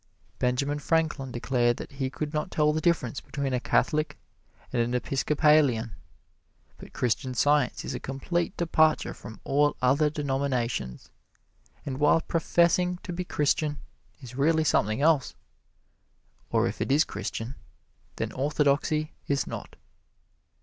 [0.39, 4.17] Benjamin Franklin declared that he could not tell the difference between a Catholic
[4.73, 5.91] and an Episcopalian.
[6.79, 11.11] But Christian Science is a complete departure from all other denominations,
[11.85, 13.77] and while professing to be Christian,
[14.21, 15.35] is really something else,
[16.49, 17.53] or if it is Christian,
[18.15, 19.75] then orthodoxy is not.